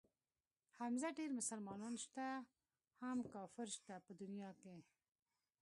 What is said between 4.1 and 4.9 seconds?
دنيا کښې.